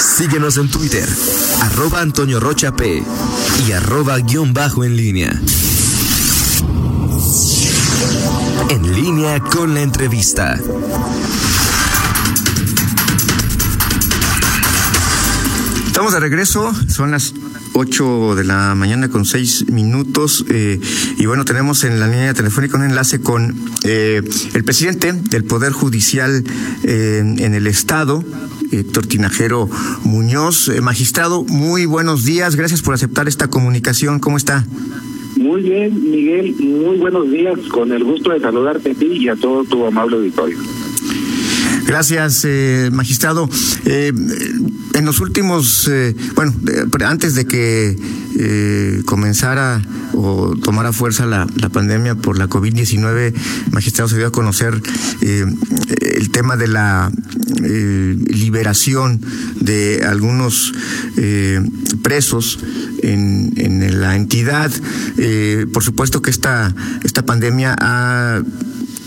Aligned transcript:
Síguenos 0.00 0.56
en 0.56 0.70
Twitter, 0.70 1.06
arroba 1.60 2.00
Antonio 2.00 2.40
Rocha 2.40 2.74
P 2.74 3.02
y 3.66 3.72
arroba 3.72 4.18
guion 4.18 4.54
bajo 4.54 4.82
en 4.82 4.96
línea. 4.96 5.38
En 8.70 8.94
línea 8.94 9.40
con 9.40 9.74
la 9.74 9.82
entrevista. 9.82 10.58
Estamos 15.86 16.14
de 16.14 16.20
regreso, 16.20 16.72
son 16.88 17.10
las 17.10 17.34
8 17.74 18.34
de 18.36 18.44
la 18.44 18.74
mañana 18.74 19.10
con 19.10 19.26
6 19.26 19.70
minutos 19.70 20.44
eh, 20.48 20.80
y 21.18 21.26
bueno, 21.26 21.44
tenemos 21.44 21.84
en 21.84 22.00
la 22.00 22.06
línea 22.06 22.32
telefónica 22.32 22.78
un 22.78 22.84
enlace 22.84 23.20
con 23.20 23.54
eh, 23.84 24.22
el 24.54 24.64
presidente 24.64 25.12
del 25.12 25.44
Poder 25.44 25.72
Judicial 25.72 26.42
eh, 26.84 27.18
en 27.38 27.54
el 27.54 27.66
Estado, 27.66 28.24
Héctor 28.70 29.06
Tinajero 29.06 29.68
Muñoz. 30.04 30.70
magistrado, 30.82 31.44
muy 31.44 31.86
buenos 31.86 32.24
días, 32.24 32.56
gracias 32.56 32.82
por 32.82 32.94
aceptar 32.94 33.28
esta 33.28 33.48
comunicación, 33.48 34.20
¿cómo 34.20 34.36
está? 34.36 34.66
Muy 35.36 35.62
bien, 35.62 36.10
Miguel, 36.10 36.54
muy 36.58 36.98
buenos 36.98 37.30
días, 37.30 37.58
con 37.70 37.92
el 37.92 38.04
gusto 38.04 38.30
de 38.30 38.40
saludarte 38.40 38.90
a 38.90 38.94
ti 38.94 39.06
y 39.06 39.28
a 39.28 39.36
todo 39.36 39.64
tu 39.64 39.86
amable 39.86 40.16
auditorio. 40.16 40.58
Gracias, 41.86 42.46
magistrado. 42.92 43.48
Eh, 43.84 44.12
en 44.94 45.04
los 45.06 45.20
últimos, 45.20 45.88
eh, 45.88 46.14
bueno, 46.34 46.54
antes 47.06 47.34
de 47.34 47.46
que 47.46 47.96
eh, 48.38 49.02
comenzara 49.06 49.82
o 50.12 50.54
tomara 50.62 50.92
fuerza 50.92 51.26
la, 51.26 51.46
pandemia 51.72 52.16
por 52.16 52.38
la 52.38 52.48
COVID-19, 52.48 53.34
magistrado 53.70 54.08
se 54.08 54.18
dio 54.18 54.26
a 54.26 54.32
conocer 54.32 54.80
eh, 55.22 55.44
el 56.00 56.30
tema 56.30 56.56
de 56.56 56.68
la 56.68 57.10
liberación 57.58 59.20
de 59.60 60.02
algunos 60.06 60.72
presos 62.02 62.58
en, 63.02 63.52
en, 63.56 64.00
la 64.00 64.16
entidad. 64.16 64.70
por 65.72 65.82
supuesto 65.82 66.22
que 66.22 66.30
esta, 66.30 66.74
esta 67.02 67.24
pandemia 67.24 67.76
ha 67.78 68.42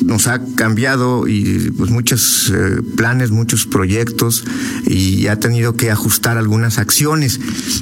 nos 0.02 0.28
ha 0.28 0.42
cambiado 0.56 1.28
y 1.28 1.72
pues 1.78 1.90
muchos 1.90 2.52
eh, 2.54 2.82
planes, 2.96 3.32
muchos 3.32 3.66
proyectos 3.66 4.44
y 4.86 5.28
ha 5.28 5.40
tenido 5.40 5.76
que 5.76 5.92
ajustar 5.92 6.38
algunas 6.38 6.78
acciones. 6.78 7.40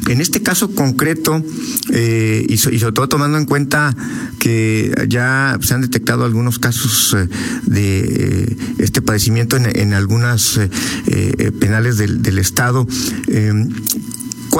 En 0.07 0.21
este 0.21 0.41
caso 0.41 0.71
concreto 0.73 1.43
eh, 1.91 2.45
y, 2.47 2.57
sobre 2.57 2.79
todo 2.93 3.07
tomando 3.07 3.37
en 3.37 3.45
cuenta 3.45 3.95
que 4.39 4.93
ya 5.07 5.57
se 5.61 5.73
han 5.73 5.81
detectado 5.81 6.25
algunos 6.25 6.59
casos 6.59 7.15
eh, 7.17 7.27
de 7.65 8.55
este 8.79 9.01
padecimiento 9.01 9.57
en, 9.57 9.75
en 9.77 9.93
algunas 9.93 10.59
penales 11.59 11.97
del, 11.97 12.21
del 12.21 12.37
Estado, 12.37 12.87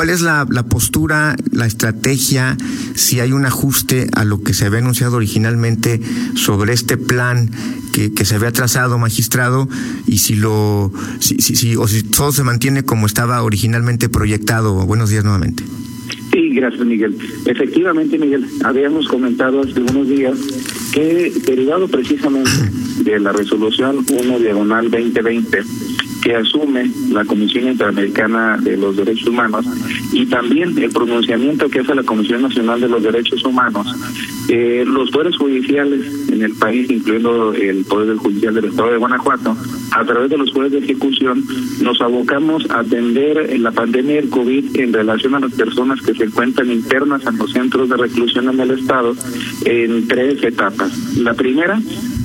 ¿Cuál 0.01 0.09
es 0.09 0.21
la, 0.23 0.47
postura, 0.67 1.35
la 1.51 1.67
estrategia, 1.67 2.57
si 2.95 3.19
hay 3.19 3.33
un 3.33 3.45
ajuste 3.45 4.07
a 4.15 4.25
lo 4.25 4.41
que 4.41 4.55
se 4.55 4.65
había 4.65 4.79
anunciado 4.79 5.15
originalmente 5.17 6.01
sobre 6.33 6.73
este 6.73 6.97
plan 6.97 7.51
que, 7.93 8.11
que 8.11 8.25
se 8.25 8.33
había 8.33 8.51
trazado, 8.51 8.97
magistrado, 8.97 9.69
y 10.07 10.17
si 10.17 10.37
lo, 10.37 10.91
si, 11.19 11.37
si, 11.37 11.75
o 11.75 11.87
si 11.87 12.01
todo 12.01 12.31
se 12.31 12.41
mantiene 12.41 12.81
como 12.81 13.05
estaba 13.05 13.43
originalmente 13.43 14.09
proyectado? 14.09 14.73
Buenos 14.87 15.11
días 15.11 15.23
nuevamente. 15.23 15.63
Sí, 16.31 16.49
gracias 16.49 16.83
Miguel. 16.83 17.15
Efectivamente, 17.45 18.17
Miguel, 18.17 18.47
habíamos 18.63 19.07
comentado 19.07 19.61
hace 19.61 19.81
unos 19.81 20.09
días 20.09 20.35
que 20.91 21.31
derivado 21.45 21.87
precisamente 21.87 22.49
de 23.03 23.19
la 23.19 23.33
resolución 23.33 24.03
1 24.07 24.39
diagonal 24.39 24.89
2020 24.89 25.59
que 26.21 26.35
asume 26.35 26.89
la 27.09 27.25
Comisión 27.25 27.67
Interamericana 27.67 28.57
de 28.57 28.77
los 28.77 28.95
Derechos 28.95 29.27
Humanos 29.27 29.65
y 30.11 30.25
también 30.27 30.77
el 30.77 30.91
pronunciamiento 30.91 31.69
que 31.69 31.79
hace 31.79 31.95
la 31.95 32.03
Comisión 32.03 32.41
Nacional 32.43 32.79
de 32.79 32.87
los 32.87 33.01
Derechos 33.01 33.43
Humanos, 33.43 33.87
eh, 34.49 34.83
los 34.85 35.09
poderes 35.11 35.35
judiciales 35.37 36.29
en 36.29 36.43
el 36.43 36.53
país, 36.53 36.89
incluyendo 36.89 37.53
el 37.53 37.85
Poder 37.85 38.17
Judicial 38.17 38.53
del 38.53 38.65
Estado 38.65 38.91
de 38.91 38.97
Guanajuato, 38.97 39.55
a 39.91 40.05
través 40.05 40.29
de 40.29 40.37
los 40.37 40.51
jueces 40.51 40.71
de 40.71 40.77
ejecución, 40.79 41.43
nos 41.81 41.99
abocamos 42.01 42.69
a 42.69 42.79
atender 42.79 43.59
la 43.59 43.71
pandemia 43.71 44.15
del 44.15 44.29
COVID 44.29 44.79
en 44.79 44.93
relación 44.93 45.35
a 45.35 45.39
las 45.39 45.53
personas 45.53 46.01
que 46.01 46.13
se 46.13 46.25
encuentran 46.25 46.71
internas 46.71 47.25
en 47.25 47.37
los 47.37 47.51
centros 47.51 47.89
de 47.89 47.97
reclusión 47.97 48.49
en 48.49 48.59
el 48.59 48.71
Estado 48.71 49.15
en 49.65 50.07
tres 50.07 50.43
etapas. 50.43 51.17
La 51.17 51.33
primera 51.33 51.79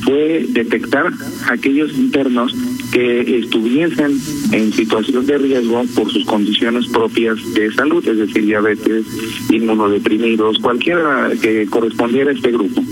fue 0.05 0.47
detectar 0.49 1.13
aquellos 1.51 1.93
internos 1.99 2.55
que 2.93 3.39
estuviesen 3.39 4.19
en 4.53 4.73
situación 4.73 5.27
de 5.27 5.39
riesgo 5.39 5.85
por 5.95 6.11
sus 6.11 6.25
condiciones 6.25 6.87
propias 6.89 7.37
de 7.55 7.73
salud, 7.73 8.07
es 8.07 8.19
decir, 8.19 8.45
diabetes, 8.45 9.05
inmunodeprimidos, 9.51 10.59
cualquiera 10.59 11.31
que 11.41 11.67
correspondiera 11.67 12.31
a 12.31 12.35
este 12.35 12.53
grupo. 12.53 12.83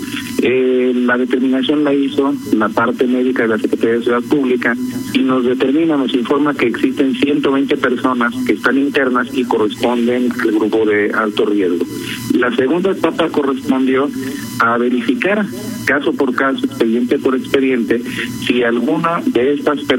Eh, 0.42 0.92
la 0.94 1.16
determinación 1.16 1.84
la 1.84 1.94
hizo 1.94 2.34
la 2.52 2.68
parte 2.68 3.06
médica 3.06 3.44
de 3.44 3.48
la 3.48 3.58
Secretaría 3.58 3.94
de 3.94 4.02
Ciudad 4.02 4.22
Pública 4.22 4.76
y 5.14 5.20
nos 5.20 5.44
determina, 5.44 5.96
nos 5.96 6.12
informa 6.12 6.52
que 6.52 6.66
existen 6.66 7.14
120 7.14 7.76
personas 7.78 8.34
que 8.46 8.52
están 8.52 8.76
internas 8.76 9.28
y 9.32 9.44
corresponden 9.44 10.30
al 10.32 10.52
grupo 10.52 10.84
de 10.84 11.10
alto 11.12 11.46
riesgo. 11.46 11.86
La 12.34 12.54
segunda 12.56 12.90
etapa 12.90 13.28
correspondió 13.30 14.10
a 14.58 14.76
verificar 14.76 15.46
caso 15.86 16.12
por 16.12 16.34
caso, 16.34 16.66
expediente 16.66 17.18
por 17.18 17.36
expediente, 17.36 18.02
si 18.46 18.62
alguna 18.62 19.22
de 19.24 19.54
estas 19.54 19.80
personas 19.80 19.93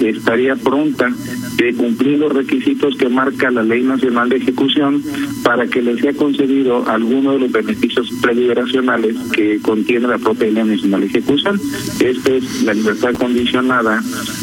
estaría 0.00 0.56
pronta 0.56 1.12
de 1.56 1.74
cumplir 1.74 2.18
los 2.18 2.32
requisitos 2.32 2.96
que 2.96 3.08
marca 3.08 3.50
la 3.50 3.62
Ley 3.62 3.82
Nacional 3.82 4.28
de 4.28 4.36
Ejecución 4.36 5.02
para 5.42 5.66
que 5.66 5.82
le 5.82 6.00
sea 6.00 6.12
concedido 6.14 6.88
alguno 6.88 7.32
de 7.32 7.40
los 7.40 7.52
beneficios 7.52 8.10
preliberacionales 8.20 9.16
que 9.32 9.60
contiene 9.60 10.08
la 10.08 10.18
propia 10.18 10.50
Ley 10.50 10.64
Nacional 10.64 11.00
de 11.00 11.06
Ejecución. 11.06 11.60
Este 12.00 12.38
es 12.38 12.62
la 12.62 12.74
libertad 12.74 13.14
condicionada, 13.14 14.02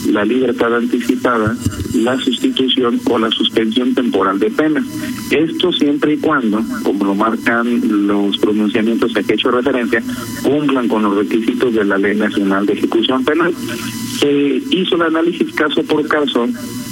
la 0.10 0.26
libertad 0.26 0.76
anticipada, 0.76 1.56
la 1.96 2.18
sustitución 2.20 3.00
o 3.10 3.18
la 3.18 3.30
suspensión 3.32 3.94
temporal 3.94 4.40
de 4.40 4.52
pena. 4.52 4.84
Esto 5.32 5.72
siempre 5.72 6.14
y 6.14 6.18
cuando, 6.18 6.64
como 6.84 7.06
lo 7.06 7.16
marcan 7.16 8.08
los 8.08 8.38
pronunciamientos 8.38 9.16
a 9.16 9.24
que 9.24 9.34
he 9.34 9.36
hecho 9.36 9.52
referencia, 9.52 10.02
cumplan 10.44 10.88
con 10.88 11.04
los 11.04 11.16
requisitos 11.16 11.74
de 11.74 11.86
la 11.86 11.98
Ley 11.98 12.16
Nacional 12.16 12.66
de 12.66 12.74
Ejecución 12.74 13.24
Penal. 13.24 13.54
Se 14.20 14.62
hizo 14.72 14.96
el 14.96 15.02
análisis 15.04 15.54
caso 15.54 15.84
por 15.84 16.08
caso 16.08 16.48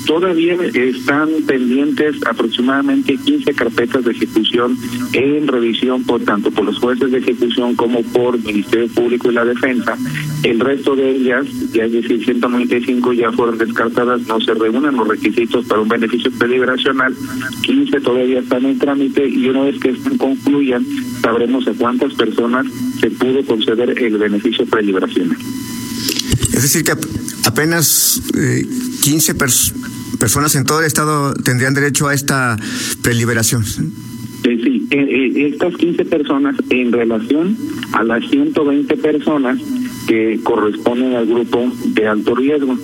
Todavía 0.07 0.55
están 0.73 1.29
pendientes 1.45 2.15
aproximadamente 2.25 3.17
15 3.17 3.53
carpetas 3.53 4.05
de 4.05 4.11
ejecución 4.11 4.77
en 5.11 5.45
revisión 5.47 6.05
por 6.05 6.21
tanto 6.21 6.49
por 6.49 6.63
los 6.63 6.79
jueces 6.79 7.11
de 7.11 7.17
ejecución 7.17 7.75
como 7.75 8.01
por 8.03 8.41
Ministerio 8.41 8.87
Público 8.87 9.29
y 9.29 9.33
la 9.33 9.43
Defensa. 9.43 9.97
El 10.43 10.61
resto 10.61 10.95
de 10.95 11.11
ellas, 11.11 11.45
ya 11.73 11.83
es 11.83 11.91
decir, 11.91 12.23
195 12.23 13.11
ya 13.11 13.33
fueron 13.33 13.57
descartadas, 13.57 14.21
no 14.27 14.39
se 14.39 14.53
reúnen 14.53 14.95
los 14.95 15.09
requisitos 15.09 15.65
para 15.65 15.81
un 15.81 15.89
beneficio 15.89 16.31
deliberacional, 16.31 17.13
15 17.63 17.99
todavía 17.99 18.39
están 18.39 18.65
en 18.65 18.79
trámite 18.79 19.27
y 19.27 19.49
una 19.49 19.63
vez 19.63 19.77
que 19.77 19.89
estén 19.89 20.17
concluyan, 20.17 20.85
sabremos 21.21 21.67
a 21.67 21.73
cuántas 21.73 22.13
personas 22.13 22.65
se 23.01 23.11
pudo 23.11 23.43
conceder 23.45 24.01
el 24.01 24.17
beneficio 24.17 24.65
preliberacional. 24.67 25.37
Es 26.57 26.63
decir, 26.63 26.83
que 26.83 26.93
apenas 27.45 28.19
eh, 28.35 28.65
15 29.03 29.35
personas 29.35 30.55
en 30.55 30.65
todo 30.65 30.79
el 30.79 30.87
estado 30.87 31.35
tendrían 31.35 31.75
derecho 31.75 32.07
a 32.07 32.15
esta 32.15 32.57
preliberación. 33.03 33.63
Sí, 33.63 34.87
eh, 34.89 34.97
eh, 34.97 35.49
estas 35.53 35.75
15 35.75 36.05
personas 36.05 36.55
en 36.71 36.91
relación 36.91 37.55
a 37.91 38.03
las 38.03 38.27
120 38.31 38.97
personas 38.97 39.59
que 40.07 40.39
corresponden 40.41 41.13
al 41.15 41.27
grupo 41.27 41.71
de 41.85 42.07
alto 42.07 42.33
riesgo. 42.33 42.75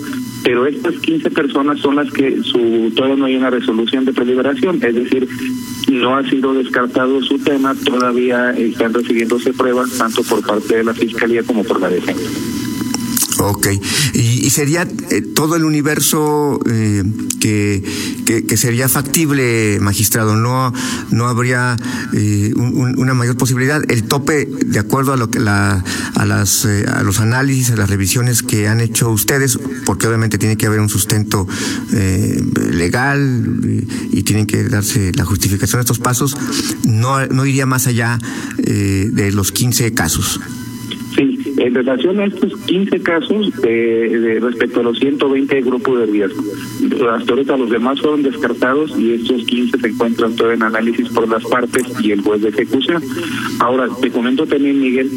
Pero 0.43 0.67
estas 0.67 0.93
15 0.99 1.31
personas 1.31 1.79
son 1.79 1.95
las 1.95 2.13
que 2.13 2.43
su 2.43 2.91
todavía 2.95 3.17
no 3.17 3.25
hay 3.25 3.37
una 3.37 3.49
resolución 3.49 4.05
de 4.05 4.13
preliberación, 4.13 4.83
es 4.83 4.93
decir, 4.93 5.27
no 5.91 6.15
ha 6.15 6.29
sido 6.29 6.53
descartado 6.53 7.23
su 7.23 7.39
tema, 7.39 7.73
todavía 7.73 8.51
están 8.51 8.93
recibiéndose 8.93 9.51
pruebas 9.51 9.97
tanto 9.97 10.21
por 10.21 10.45
parte 10.45 10.77
de 10.77 10.83
la 10.83 10.93
Fiscalía 10.93 11.41
como 11.41 11.63
por 11.63 11.81
la 11.81 11.89
defensa. 11.89 12.52
Ok, 13.45 13.67
y, 14.13 14.49
sería 14.51 14.87
eh, 15.09 15.21
todo 15.21 15.57
el 15.57 15.65
universo 15.65 16.61
eh, 16.65 17.03
que, 17.41 17.83
que, 18.25 18.55
sería 18.55 18.87
factible, 18.87 19.79
magistrado, 19.81 20.37
no, 20.37 20.71
no 21.11 21.27
habría 21.27 21.75
eh, 22.13 22.53
una 22.55 23.13
mayor 23.13 23.35
posibilidad. 23.35 23.83
El 23.91 24.03
tope, 24.03 24.45
de 24.45 24.79
acuerdo 24.79 25.11
a 25.11 25.17
lo 25.17 25.29
que 25.29 25.41
la, 25.41 25.83
a 26.15 26.25
las 26.25 26.65
a 26.65 27.03
los 27.03 27.19
análisis, 27.19 27.71
a 27.71 27.75
las 27.75 27.89
revisiones 27.89 28.43
que 28.43 28.69
han 28.69 28.79
hecho 28.79 29.09
ustedes, 29.09 29.59
porque 29.85 30.07
obviamente 30.07 30.37
tiene 30.37 30.55
que 30.55 30.67
haber 30.67 30.79
un 30.79 30.89
sustento 30.89 31.45
legal 32.71 33.59
y, 34.13 34.23
tienen 34.23 34.45
que 34.45 34.63
darse 34.63 35.11
la 35.15 35.25
justificación 35.25 35.79
de 35.79 35.81
estos 35.81 35.99
pasos, 35.99 36.37
no, 36.85 37.25
no 37.27 37.45
iría 37.45 37.65
más 37.65 37.87
allá 37.87 38.19
de 38.57 39.31
los 39.33 39.51
15 39.51 39.93
casos. 39.93 40.39
En 41.57 41.73
relación 41.73 42.19
a 42.19 42.25
estos 42.25 42.55
15 42.65 43.01
casos 43.01 43.61
de, 43.61 44.39
respecto 44.41 44.79
a 44.79 44.83
los 44.83 44.97
120 44.99 45.61
grupos 45.61 45.99
de 45.99 46.05
riesgo, 46.07 46.43
hasta 47.11 47.33
ahorita 47.33 47.57
los 47.57 47.69
demás 47.69 47.99
fueron 47.99 48.23
descartados 48.23 48.97
y 48.97 49.13
estos 49.13 49.43
15 49.43 49.79
se 49.79 49.87
encuentran 49.87 50.35
todavía 50.35 50.55
en 50.55 50.63
análisis 50.63 51.09
por 51.09 51.27
las 51.27 51.43
partes 51.45 51.83
y 52.01 52.11
el 52.11 52.21
juez 52.21 52.41
de 52.41 52.49
ejecución. 52.49 53.03
Ahora, 53.59 53.87
te 54.01 54.09
comento 54.09 54.45
también, 54.45 54.79
Miguel, 54.79 55.09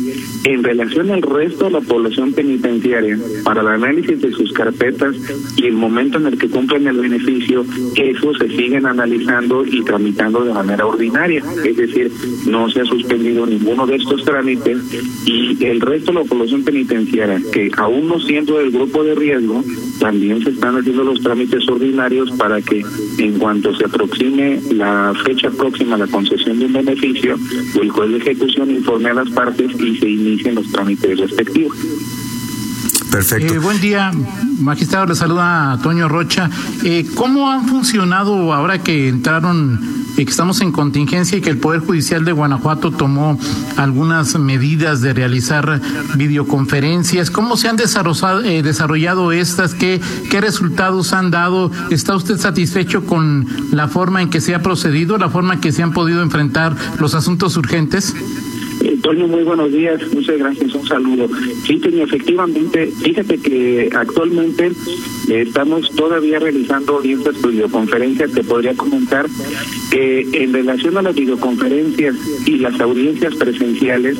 en 0.44 0.62
relación 0.62 1.10
al 1.10 1.22
resto 1.22 1.66
de 1.66 1.70
la 1.72 1.80
población 1.80 2.32
penitenciaria, 2.32 3.18
para 3.44 3.62
el 3.62 3.68
análisis 3.68 4.20
de 4.20 4.30
sus 4.32 4.52
carpetas 4.52 5.16
y 5.56 5.66
el 5.66 5.74
momento 5.74 6.18
en 6.18 6.26
el 6.26 6.38
que 6.38 6.48
cumplen 6.48 6.86
el 6.86 6.98
beneficio, 6.98 7.64
eso 7.96 8.34
se 8.34 8.48
siguen 8.48 8.86
analizando 8.86 9.64
y 9.64 9.82
tramitando 9.82 10.44
de 10.44 10.52
manera 10.52 10.86
ordinaria. 10.86 11.42
Es 11.64 11.76
decir, 11.76 12.10
no 12.46 12.68
se 12.70 12.80
ha 12.80 12.84
suspendido 12.84 13.46
ninguno 13.46 13.86
de 13.86 13.96
estos 13.96 14.24
trámites 14.24 14.78
y 15.24 15.64
el 15.64 15.80
resto 15.80 16.12
de 16.12 16.20
la 16.20 16.25
población 16.26 16.62
penitenciaria, 16.64 17.40
que 17.52 17.70
aún 17.76 18.08
no 18.08 18.20
siendo 18.20 18.58
del 18.58 18.70
grupo 18.70 19.02
de 19.04 19.14
riesgo, 19.14 19.64
también 19.98 20.42
se 20.42 20.50
están 20.50 20.76
haciendo 20.76 21.04
los 21.04 21.20
trámites 21.22 21.68
ordinarios 21.68 22.30
para 22.32 22.60
que 22.60 22.84
en 23.18 23.38
cuanto 23.38 23.74
se 23.76 23.86
aproxime 23.86 24.60
la 24.72 25.12
fecha 25.24 25.50
próxima 25.50 25.96
a 25.96 25.98
la 25.98 26.06
concesión 26.06 26.58
de 26.58 26.66
un 26.66 26.72
beneficio, 26.72 27.36
el 27.80 27.90
juez 27.90 28.10
de 28.10 28.16
ejecución 28.18 28.70
informe 28.70 29.10
a 29.10 29.14
las 29.14 29.30
partes 29.30 29.70
y 29.80 29.96
se 29.96 30.08
inicien 30.08 30.54
los 30.54 30.70
trámites 30.70 31.18
respectivos. 31.18 31.76
Perfecto. 33.10 33.54
Eh, 33.54 33.58
buen 33.58 33.80
día, 33.80 34.10
magistrado. 34.60 35.06
Le 35.06 35.14
saluda 35.14 35.78
Toño 35.82 36.08
Rocha. 36.08 36.50
Eh, 36.84 37.06
¿Cómo 37.14 37.50
han 37.50 37.66
funcionado 37.66 38.52
ahora 38.52 38.82
que 38.82 39.08
entraron, 39.08 39.80
eh, 40.16 40.24
que 40.24 40.30
estamos 40.30 40.60
en 40.60 40.72
contingencia 40.72 41.38
y 41.38 41.40
que 41.40 41.50
el 41.50 41.58
Poder 41.58 41.80
Judicial 41.80 42.24
de 42.24 42.32
Guanajuato 42.32 42.90
tomó 42.90 43.38
algunas 43.76 44.38
medidas 44.38 45.00
de 45.00 45.12
realizar 45.12 45.80
videoconferencias? 46.14 47.30
¿Cómo 47.30 47.56
se 47.56 47.68
han 47.68 47.76
desarrollado, 47.76 48.40
desarrollado 48.40 49.32
estas? 49.32 49.74
¿Qué, 49.74 50.00
¿Qué 50.30 50.40
resultados 50.40 51.12
han 51.12 51.30
dado? 51.30 51.70
¿Está 51.90 52.16
usted 52.16 52.38
satisfecho 52.38 53.04
con 53.04 53.46
la 53.72 53.88
forma 53.88 54.22
en 54.22 54.30
que 54.30 54.40
se 54.40 54.54
ha 54.54 54.62
procedido, 54.62 55.18
la 55.18 55.28
forma 55.28 55.54
en 55.54 55.60
que 55.60 55.72
se 55.72 55.82
han 55.82 55.92
podido 55.92 56.22
enfrentar 56.22 56.74
los 56.98 57.14
asuntos 57.14 57.56
urgentes? 57.56 58.14
Toño, 59.06 59.28
muy 59.28 59.44
buenos 59.44 59.70
días, 59.70 60.02
muchas 60.12 60.36
gracias, 60.36 60.74
un 60.74 60.84
saludo. 60.84 61.28
Sí, 61.64 61.78
Toño, 61.78 62.02
efectivamente, 62.02 62.88
fíjate 62.88 63.38
que 63.38 63.88
actualmente 63.94 64.72
eh, 65.28 65.42
estamos 65.46 65.88
todavía 65.92 66.40
realizando 66.40 66.96
audiencias 66.96 67.36
por 67.36 67.52
videoconferencias. 67.52 68.32
Te 68.32 68.42
podría 68.42 68.74
comentar 68.74 69.26
que 69.92 70.26
en 70.32 70.52
relación 70.52 70.98
a 70.98 71.02
las 71.02 71.14
videoconferencias 71.14 72.16
y 72.46 72.56
las 72.58 72.80
audiencias 72.80 73.36
presenciales, 73.36 74.18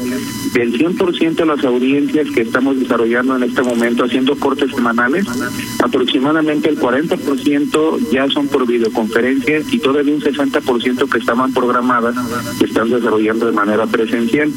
del 0.53 0.73
100% 0.79 1.35
de 1.35 1.47
las 1.47 1.65
audiencias 1.65 2.31
que 2.31 2.43
estamos 2.43 2.79
desarrollando 2.79 3.37
en 3.37 3.43
este 3.43 3.63
momento, 3.63 4.05
haciendo 4.05 4.37
cortes 4.37 4.71
semanales, 4.71 5.27
aproximadamente 5.83 6.69
el 6.69 6.79
40% 6.79 8.11
ya 8.13 8.29
son 8.29 8.47
por 8.47 8.69
videoconferencia 8.69 9.63
y 9.69 9.81
todavía 9.81 10.15
un 10.15 10.21
60% 10.21 11.11
que 11.11 11.19
estaban 11.19 11.53
programadas 11.53 12.15
están 12.63 12.89
desarrollando 12.89 13.47
de 13.47 13.53
manera 13.53 13.85
presencial. 13.87 14.53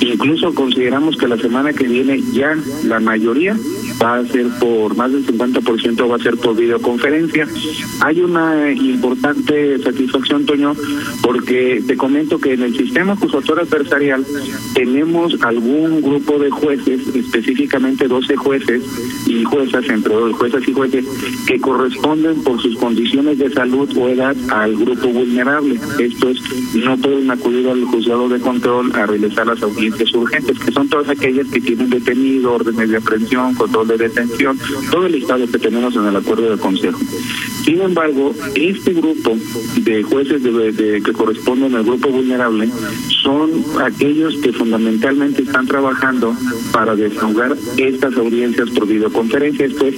Incluso 0.00 0.54
consideramos 0.54 1.16
que 1.16 1.28
la 1.28 1.36
semana 1.36 1.72
que 1.72 1.86
viene 1.86 2.20
ya 2.32 2.56
la 2.84 3.00
mayoría 3.00 3.56
va 4.02 4.16
a 4.16 4.24
ser 4.24 4.46
por 4.58 4.96
más 4.96 5.12
del 5.12 5.24
50% 5.26 6.10
va 6.10 6.16
a 6.16 6.18
ser 6.18 6.36
por 6.36 6.56
videoconferencia. 6.56 7.46
Hay 8.00 8.20
una 8.20 8.70
importante 8.72 9.78
satisfacción, 9.78 10.44
Toño, 10.44 10.74
porque 11.22 11.82
te 11.86 11.96
comento 11.96 12.38
que 12.38 12.54
en 12.54 12.62
el 12.62 12.76
sistema 12.76 13.12
acusatorio 13.12 13.62
adversarial 13.62 14.24
tenemos 14.74 15.36
algún 15.42 16.02
grupo 16.02 16.38
de 16.38 16.50
jueces, 16.50 17.14
específicamente 17.14 18.08
12 18.08 18.36
jueces 18.36 18.82
y 19.26 19.44
juezas, 19.44 19.88
entre 19.88 20.14
jueces 20.32 20.68
y 20.68 20.72
jueces, 20.72 21.04
que 21.46 21.60
corresponden 21.60 22.42
por 22.42 22.60
sus 22.60 22.76
condiciones 22.76 23.38
de 23.38 23.50
salud 23.50 23.88
o 23.96 24.08
edad 24.08 24.36
al 24.50 24.76
grupo 24.76 25.08
vulnerable. 25.08 25.78
Esto 25.98 26.30
es, 26.30 26.40
no 26.74 26.96
pueden 26.96 27.30
acudir 27.30 27.68
al 27.68 27.84
juzgado 27.84 28.28
de 28.28 28.40
control 28.40 28.92
a 28.94 29.06
realizar 29.06 29.46
las 29.46 29.62
audiencias 29.62 30.12
urgentes, 30.14 30.58
que 30.58 30.72
son 30.72 30.88
todas 30.88 31.08
aquellas 31.08 31.46
que 31.48 31.60
tienen 31.60 31.90
detenido, 31.90 32.54
órdenes 32.54 32.90
de 32.90 32.96
aprehensión, 32.96 33.54
control 33.54 33.88
de 33.88 33.91
detención, 33.96 34.58
todo 34.90 35.06
el 35.06 35.12
listado 35.12 35.46
que 35.46 35.58
tenemos 35.58 35.94
en 35.96 36.06
el 36.06 36.16
acuerdo 36.16 36.50
del 36.50 36.58
Consejo. 36.58 36.98
Sin 37.64 37.80
embargo, 37.80 38.34
este 38.54 38.92
grupo 38.92 39.36
de 39.76 40.02
jueces 40.02 40.42
de, 40.42 41.00
que 41.04 41.12
corresponden 41.12 41.74
al 41.76 41.84
grupo 41.84 42.08
vulnerable 42.08 42.68
son 43.22 43.50
aquellos 43.80 44.36
que 44.38 44.52
fundamentalmente 44.52 45.42
están 45.42 45.66
trabajando 45.66 46.36
para 46.72 46.96
desahogar 46.96 47.56
estas 47.76 48.16
audiencias 48.16 48.68
por 48.70 48.88
videoconferencia. 48.88 49.68
Pues 49.78 49.94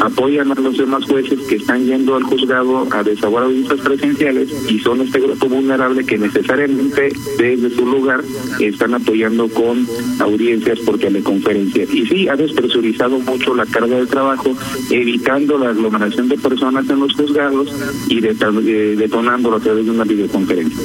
apoyan 0.00 0.52
a 0.52 0.60
los 0.60 0.78
demás 0.78 1.04
jueces 1.04 1.40
que 1.48 1.56
están 1.56 1.84
yendo 1.86 2.14
al 2.14 2.22
juzgado 2.22 2.86
a 2.90 3.02
desahogar 3.02 3.44
audiencias 3.44 3.80
presenciales 3.80 4.48
y 4.68 4.78
son 4.78 5.00
este 5.00 5.18
grupo 5.18 5.48
vulnerable 5.48 6.04
que 6.04 6.18
necesariamente 6.18 7.12
desde 7.36 7.70
su 7.70 7.84
lugar 7.84 8.22
están 8.60 8.94
apoyando 8.94 9.48
con 9.48 9.86
audiencias 10.20 10.78
por 10.80 10.98
teleconferencia. 10.98 11.84
Y 11.92 12.06
sí, 12.06 12.28
ha 12.28 12.36
despresurizado 12.36 13.18
mucho 13.18 13.37
la 13.54 13.66
carga 13.66 13.96
de 13.96 14.06
trabajo, 14.06 14.56
evitando 14.90 15.58
la 15.58 15.70
aglomeración 15.70 16.28
de 16.28 16.38
personas 16.38 16.88
en 16.88 17.00
los 17.00 17.14
juzgados 17.14 17.68
y 18.08 18.20
detonándolo 18.20 19.56
a 19.56 19.60
través 19.60 19.84
de 19.84 19.90
una 19.90 20.04
videoconferencia. 20.04 20.82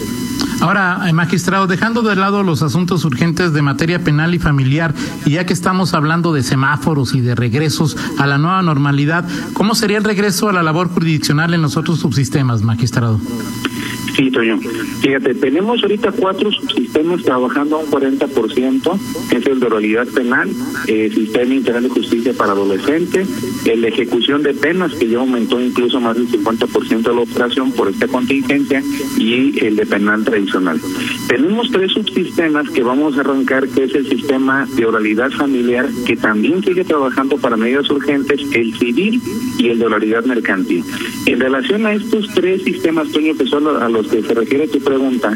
Ahora, 0.63 1.09
eh, 1.09 1.11
magistrado, 1.11 1.67
dejando 1.67 2.03
de 2.03 2.15
lado 2.15 2.41
los 2.41 2.61
asuntos 2.61 3.03
urgentes 3.03 3.51
de 3.51 3.61
materia 3.61 4.01
penal 4.01 4.33
y 4.33 4.39
familiar, 4.39 4.93
y 5.25 5.31
ya 5.31 5.45
que 5.45 5.51
estamos 5.51 5.93
hablando 5.93 6.31
de 6.31 6.41
semáforos 6.41 7.15
y 7.15 7.19
de 7.19 7.35
regresos 7.35 7.97
a 8.17 8.27
la 8.27 8.37
nueva 8.37 8.61
normalidad, 8.61 9.27
¿cómo 9.51 9.75
sería 9.75 9.97
el 9.97 10.05
regreso 10.05 10.47
a 10.47 10.53
la 10.53 10.63
labor 10.63 10.87
jurisdiccional 10.87 11.53
en 11.53 11.61
los 11.61 11.75
otros 11.75 11.99
subsistemas, 11.99 12.61
magistrado? 12.61 13.19
Sí, 14.15 14.29
Toño. 14.29 14.59
Fíjate, 15.01 15.33
tenemos 15.35 15.81
ahorita 15.81 16.11
cuatro 16.11 16.51
subsistemas 16.51 17.23
trabajando 17.23 17.77
a 17.77 17.79
un 17.79 17.87
40%, 17.87 18.99
que 19.29 19.37
es 19.37 19.47
el 19.47 19.59
de 19.59 19.65
oralidad 19.65 20.07
penal, 20.07 20.49
el 20.87 21.13
Sistema 21.13 21.53
Integral 21.53 21.83
de 21.83 21.89
Justicia 21.89 22.33
para 22.33 22.51
Adolescentes, 22.51 23.27
de 23.63 23.87
ejecución 23.87 24.43
de 24.43 24.53
penas, 24.53 24.93
que 24.93 25.07
ya 25.07 25.17
aumentó 25.17 25.59
incluso 25.59 25.99
más 25.99 26.15
del 26.15 26.27
50% 26.27 27.01
de 27.01 27.15
la 27.15 27.21
operación 27.21 27.71
por 27.71 27.89
esta 27.89 28.07
contingencia, 28.07 28.83
y 29.17 29.59
el 29.65 29.75
de 29.75 29.85
penal 29.85 30.23
tradicional. 30.23 30.79
Tenemos 31.27 31.71
tres 31.71 31.91
subsistemas 31.91 32.69
que 32.69 32.83
vamos 32.83 33.17
a 33.17 33.21
arrancar, 33.21 33.67
que 33.67 33.85
es 33.85 33.95
el 33.95 34.07
sistema 34.07 34.67
de 34.75 34.85
oralidad 34.85 35.31
familiar, 35.31 35.89
que 36.05 36.15
también 36.15 36.63
sigue 36.63 36.83
trabajando 36.83 37.37
para 37.37 37.57
medidas 37.57 37.89
urgentes, 37.89 38.41
el 38.53 38.77
civil 38.77 39.21
y 39.57 39.69
el 39.69 39.79
de 39.79 39.85
oralidad 39.85 40.23
mercantil. 40.25 40.83
En 41.25 41.39
relación 41.39 41.85
a 41.85 41.93
estos 41.93 42.27
tres 42.33 42.63
sistemas, 42.63 43.11
Toño, 43.11 43.35
que 43.35 43.45
son 43.45 43.67
a 43.67 43.89
los 43.89 44.02
que 44.07 44.21
se 44.21 44.33
refiere 44.33 44.67
tu 44.67 44.79
pregunta, 44.79 45.31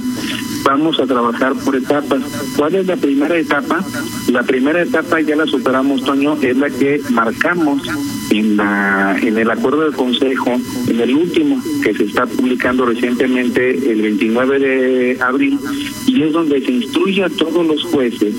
vamos 0.63 0.99
a 0.99 1.05
trabajar 1.05 1.53
por 1.63 1.75
etapas. 1.75 2.21
¿Cuál 2.55 2.75
es 2.75 2.87
la 2.87 2.95
primera 2.95 3.37
etapa? 3.37 3.83
La 4.31 4.43
primera 4.43 4.81
etapa 4.81 5.21
ya 5.21 5.35
la 5.35 5.45
superamos, 5.45 6.03
Toño, 6.03 6.37
es 6.41 6.57
la 6.57 6.69
que 6.69 7.01
marcamos 7.09 7.81
en 8.29 8.57
la 8.57 9.17
en 9.21 9.37
el 9.37 9.49
acuerdo 9.49 9.81
del 9.81 9.93
Consejo, 9.93 10.59
en 10.87 10.99
el 10.99 11.15
último 11.15 11.61
que 11.83 11.93
se 11.93 12.03
está 12.03 12.25
publicando 12.25 12.85
recientemente 12.85 13.91
el 13.91 14.01
29 14.01 14.59
de 14.59 15.17
abril, 15.21 15.59
y 16.05 16.23
es 16.23 16.33
donde 16.33 16.61
se 16.61 16.71
instruye 16.71 17.23
a 17.23 17.29
todos 17.29 17.65
los 17.65 17.83
jueces 17.85 18.35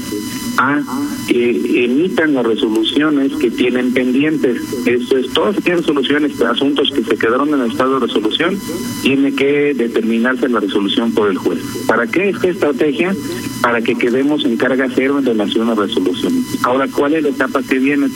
a 0.58 0.82
que 1.28 1.84
emitan 1.84 2.34
las 2.34 2.44
resoluciones 2.44 3.32
que 3.36 3.50
tienen 3.50 3.92
pendientes. 3.92 4.60
Eso 4.86 5.16
es, 5.16 5.32
todas 5.32 5.56
aquellas 5.56 5.80
resoluciones, 5.80 6.40
asuntos 6.42 6.90
que 6.92 7.04
se 7.04 7.16
quedaron 7.16 7.48
en 7.54 7.60
el 7.60 7.70
estado 7.70 7.94
de 7.94 8.06
resolución, 8.06 8.58
tiene 9.02 9.34
que 9.34 9.72
determinarse 9.74 10.48
la 10.48 10.60
resolución 10.60 11.12
por 11.12 11.30
el 11.30 11.38
juez. 11.38 11.60
¿Para 11.86 12.06
qué 12.06 12.30
esta 12.30 12.48
estrategia? 12.48 13.14
Para 13.62 13.80
que 13.80 13.94
quedemos 13.94 14.44
en 14.44 14.56
carga 14.56 14.88
cero 14.94 15.18
en 15.18 15.26
relación 15.26 15.70
a 15.70 15.74
resolución. 15.74 16.32
Ahora, 16.64 16.88
¿cuál 16.88 17.14
es 17.14 17.22
la 17.22 17.30
etapa 17.30 17.62
que 17.62 17.78
viene? 17.78 18.08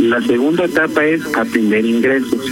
La 0.00 0.22
segunda 0.22 0.64
etapa 0.64 1.04
es 1.04 1.22
atender 1.36 1.84
ingresos 1.84 2.50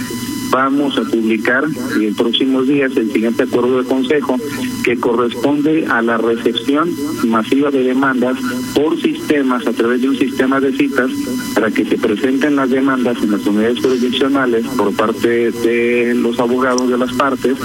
vamos 0.49 0.97
a 0.97 1.01
publicar 1.01 1.65
en 1.99 2.15
próximos 2.15 2.67
días 2.67 2.95
el 2.95 3.11
siguiente 3.11 3.43
acuerdo 3.43 3.81
de 3.81 3.87
consejo 3.87 4.37
que 4.87 4.97
corresponde 5.01 5.85
a 5.89 6.01
la 6.01 6.15
recepción 6.17 6.89
masiva 7.25 7.69
de 7.69 7.83
demandas 7.83 8.37
por 8.73 8.97
sistemas 9.01 9.67
a 9.67 9.73
través 9.73 10.01
de 10.01 10.07
un 10.07 10.17
sistema 10.17 10.61
de 10.61 10.71
citas 10.71 11.11
para 11.53 11.69
que 11.69 11.83
se 11.83 11.97
presenten 11.97 12.55
las 12.55 12.69
demandas 12.69 13.21
en 13.21 13.31
las 13.31 13.45
unidades 13.45 13.81
jurisdiccionales 13.81 14.65
por 14.77 14.93
parte 14.93 15.51
de 15.51 16.13
los 16.15 16.39
abogados 16.39 16.89
de 16.89 16.97
las 16.97 17.11
partes 17.11 17.57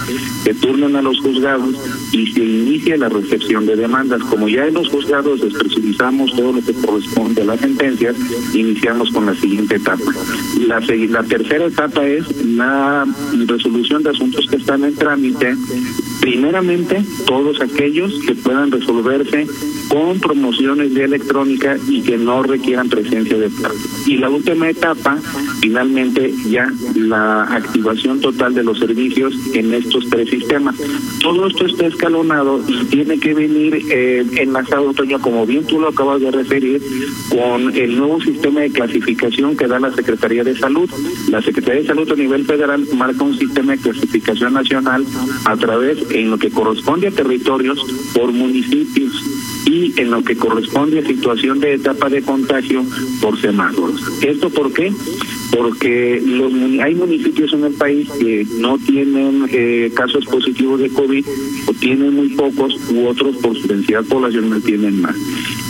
que 0.44 0.52
turnen 0.54 0.96
a 0.96 1.02
los 1.02 1.20
juzgados 1.20 1.76
y 2.10 2.26
se 2.32 2.42
inicie 2.42 2.98
la 2.98 3.08
recepción 3.08 3.66
de 3.66 3.76
demandas. 3.76 4.20
Como 4.24 4.48
ya 4.48 4.66
en 4.66 4.74
los 4.74 4.88
juzgados 4.88 5.42
despresurizamos 5.42 6.34
todo 6.34 6.54
lo 6.54 6.60
que 6.60 6.72
corresponde 6.72 7.42
a 7.42 7.44
las 7.44 7.60
sentencias, 7.60 8.16
iniciamos 8.52 9.12
con 9.12 9.26
la 9.26 9.36
siguiente 9.36 9.76
etapa. 9.76 10.10
La, 10.66 10.80
la 10.80 11.22
tercera 11.22 11.66
etapa 11.66 12.04
es 12.04 12.44
la 12.44 13.06
resolución 13.46 14.02
de 14.02 14.10
asuntos 14.10 14.44
que 14.48 14.56
están 14.56 14.82
en 14.82 14.96
trámite 14.96 15.54
Primeramente, 16.22 17.04
todos 17.26 17.60
aquellos 17.60 18.12
que 18.24 18.36
puedan 18.36 18.70
resolverse 18.70 19.44
con 19.88 20.20
promociones 20.20 20.94
de 20.94 21.02
electrónica 21.02 21.76
y 21.88 22.00
que 22.00 22.16
no 22.16 22.44
requieran 22.44 22.88
presencia 22.88 23.36
de 23.36 23.50
parte. 23.50 23.76
Y 24.06 24.18
la 24.18 24.30
última 24.30 24.70
etapa, 24.70 25.18
finalmente, 25.60 26.32
ya 26.48 26.72
la 26.94 27.42
activación 27.42 28.20
total 28.20 28.54
de 28.54 28.62
los 28.62 28.78
servicios 28.78 29.34
en 29.52 29.74
estos 29.74 30.08
tres 30.10 30.30
sistemas. 30.30 30.76
Todo 31.20 31.48
esto 31.48 31.66
está 31.66 31.86
escalonado 31.86 32.62
y 32.68 32.84
tiene 32.84 33.18
que 33.18 33.34
venir 33.34 33.82
eh, 33.90 34.24
enlazado, 34.36 34.94
Toño, 34.94 35.18
como 35.20 35.44
bien 35.44 35.66
tú 35.66 35.80
lo 35.80 35.88
acabas 35.88 36.20
de 36.20 36.30
referir, 36.30 36.80
con 37.30 37.74
el 37.74 37.96
nuevo 37.96 38.20
sistema 38.20 38.60
de 38.60 38.70
clasificación 38.70 39.56
que 39.56 39.66
da 39.66 39.80
la 39.80 39.92
Secretaría 39.92 40.44
de 40.44 40.56
Salud. 40.56 40.88
La 41.30 41.42
Secretaría 41.42 41.82
de 41.82 41.88
Salud 41.88 42.10
a 42.12 42.14
nivel 42.14 42.44
federal 42.44 42.86
marca 42.96 43.24
un 43.24 43.36
sistema 43.36 43.72
de 43.72 43.78
clasificación 43.78 44.54
nacional 44.54 45.04
a 45.46 45.56
través 45.56 46.11
en 46.14 46.30
lo 46.30 46.38
que 46.38 46.50
corresponde 46.50 47.08
a 47.08 47.10
territorios 47.10 47.78
por 48.14 48.32
municipios 48.32 49.12
y 49.66 49.98
en 50.00 50.10
lo 50.10 50.22
que 50.22 50.36
corresponde 50.36 50.98
a 50.98 51.06
situación 51.06 51.60
de 51.60 51.74
etapa 51.74 52.08
de 52.08 52.22
contagio 52.22 52.84
por 53.20 53.40
semáforos. 53.40 54.02
¿Esto 54.22 54.50
por 54.50 54.72
qué? 54.72 54.92
Porque 55.56 56.22
los, 56.24 56.52
hay 56.80 56.94
municipios 56.94 57.52
en 57.52 57.64
el 57.64 57.74
país 57.74 58.08
que 58.18 58.46
no 58.58 58.78
tienen 58.78 59.46
eh, 59.50 59.90
casos 59.94 60.24
positivos 60.26 60.80
de 60.80 60.88
COVID 60.90 61.24
o 61.66 61.72
tienen 61.74 62.14
muy 62.14 62.28
pocos 62.30 62.74
u 62.90 63.06
otros 63.06 63.36
por 63.36 63.56
su 63.56 63.68
densidad 63.68 64.04
poblacional 64.04 64.62
tienen 64.62 65.00
más. 65.00 65.16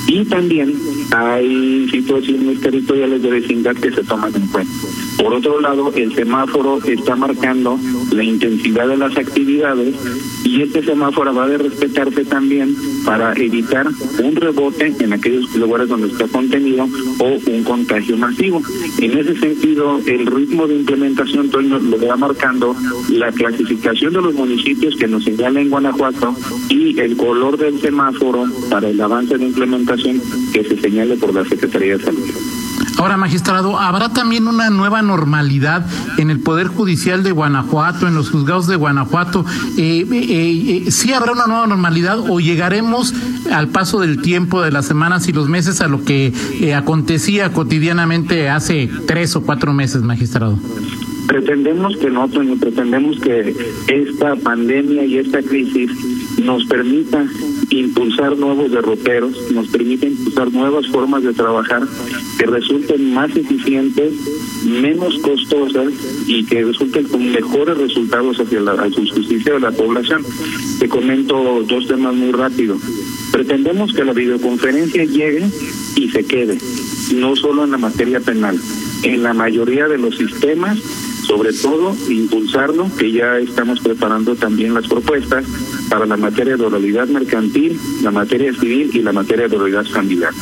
Y 0.08 0.24
también 0.24 0.74
hay 1.10 1.88
situaciones 1.90 2.60
territoriales 2.60 3.22
de 3.22 3.30
vecindad 3.30 3.76
que 3.76 3.92
se 3.92 4.02
toman 4.04 4.34
en 4.34 4.46
cuenta. 4.48 4.72
Por 5.18 5.34
otro 5.34 5.60
lado, 5.60 5.92
el 5.94 6.14
semáforo 6.14 6.82
está 6.84 7.14
marcando 7.16 7.78
la 8.12 8.24
intensidad 8.24 8.88
de 8.88 8.96
las 8.96 9.16
actividades 9.16 9.94
este 10.60 10.82
semáforo 10.82 11.34
va 11.34 11.44
a 11.44 11.56
respetarse 11.56 12.24
también 12.24 12.76
para 13.06 13.32
evitar 13.34 13.88
un 14.22 14.36
rebote 14.36 14.92
en 15.00 15.12
aquellos 15.12 15.54
lugares 15.54 15.88
donde 15.88 16.08
está 16.08 16.26
contenido 16.28 16.86
o 17.18 17.38
un 17.46 17.64
contagio 17.64 18.16
masivo. 18.18 18.60
En 18.98 19.18
ese 19.18 19.38
sentido, 19.38 19.98
el 20.06 20.26
ritmo 20.26 20.66
de 20.66 20.76
implementación 20.76 21.50
lo 21.52 22.06
va 22.06 22.16
marcando 22.16 22.76
la 23.08 23.32
clasificación 23.32 24.12
de 24.12 24.20
los 24.20 24.34
municipios 24.34 24.96
que 24.96 25.08
nos 25.08 25.24
señala 25.24 25.60
en 25.60 25.70
Guanajuato 25.70 26.34
y 26.68 26.98
el 26.98 27.16
color 27.16 27.56
del 27.56 27.80
semáforo 27.80 28.44
para 28.70 28.88
el 28.88 29.00
avance 29.00 29.38
de 29.38 29.46
implementación 29.46 30.20
que 30.52 30.64
se 30.64 30.76
señale 30.80 31.16
por 31.16 31.34
la 31.34 31.44
Secretaría 31.44 31.96
de 31.96 32.04
Salud. 32.04 32.51
Ahora, 33.02 33.16
magistrado, 33.16 33.80
¿habrá 33.80 34.10
también 34.10 34.46
una 34.46 34.70
nueva 34.70 35.02
normalidad 35.02 35.84
en 36.18 36.30
el 36.30 36.38
Poder 36.38 36.68
Judicial 36.68 37.24
de 37.24 37.32
Guanajuato, 37.32 38.06
en 38.06 38.14
los 38.14 38.30
juzgados 38.30 38.68
de 38.68 38.76
Guanajuato? 38.76 39.44
Eh, 39.76 40.06
eh, 40.08 40.84
eh, 40.86 40.90
¿Sí 40.92 41.12
habrá 41.12 41.32
una 41.32 41.48
nueva 41.48 41.66
normalidad 41.66 42.20
o 42.20 42.38
llegaremos 42.38 43.12
al 43.50 43.70
paso 43.70 43.98
del 43.98 44.22
tiempo, 44.22 44.62
de 44.62 44.70
las 44.70 44.86
semanas 44.86 45.26
y 45.26 45.32
los 45.32 45.48
meses, 45.48 45.80
a 45.80 45.88
lo 45.88 46.04
que 46.04 46.32
acontecía 46.76 47.52
cotidianamente 47.52 48.48
hace 48.48 48.88
tres 49.04 49.34
o 49.34 49.42
cuatro 49.42 49.72
meses, 49.72 50.02
magistrado? 50.02 50.56
Pretendemos 51.26 51.96
que 51.96 52.08
no, 52.08 52.28
pretendemos 52.28 53.18
que 53.18 53.52
esta 53.88 54.36
pandemia 54.36 55.04
y 55.06 55.18
esta 55.18 55.42
crisis 55.42 55.90
nos 56.38 56.66
permita 56.66 57.26
impulsar 57.78 58.36
nuevos 58.36 58.70
derroteros, 58.70 59.50
nos 59.52 59.68
permite 59.68 60.06
impulsar 60.06 60.52
nuevas 60.52 60.86
formas 60.88 61.22
de 61.22 61.32
trabajar 61.32 61.82
que 62.38 62.46
resulten 62.46 63.12
más 63.14 63.34
eficientes, 63.36 64.12
menos 64.64 65.18
costosas 65.18 65.92
y 66.26 66.44
que 66.44 66.64
resulten 66.64 67.04
con 67.04 67.30
mejores 67.32 67.78
resultados 67.78 68.38
hacia 68.40 68.60
la, 68.60 68.90
justicia 68.90 69.54
de 69.54 69.60
la 69.60 69.72
población. 69.72 70.22
Te 70.78 70.88
comento 70.88 71.62
dos 71.66 71.86
temas 71.86 72.14
muy 72.14 72.32
rápido. 72.32 72.76
Pretendemos 73.32 73.92
que 73.94 74.04
la 74.04 74.12
videoconferencia 74.12 75.04
llegue 75.04 75.46
y 75.96 76.10
se 76.10 76.24
quede, 76.24 76.58
no 77.14 77.34
solo 77.36 77.64
en 77.64 77.70
la 77.70 77.78
materia 77.78 78.20
penal, 78.20 78.58
en 79.02 79.22
la 79.22 79.32
mayoría 79.32 79.88
de 79.88 79.98
los 79.98 80.16
sistemas 80.16 80.78
sobre 81.22 81.52
todo 81.52 81.96
impulsarlo, 82.10 82.90
que 82.98 83.12
ya 83.12 83.38
estamos 83.38 83.80
preparando 83.80 84.34
también 84.34 84.74
las 84.74 84.86
propuestas 84.86 85.44
para 85.92 86.06
la 86.06 86.16
materia 86.16 86.56
de 86.56 86.64
oralidad 86.64 87.06
mercantil, 87.08 87.78
la 88.02 88.10
materia 88.10 88.50
civil 88.54 88.90
y 88.94 89.02
la 89.02 89.12
materia 89.12 89.46
de 89.46 89.56
oralidad 89.56 89.84
familiar. 89.84 90.32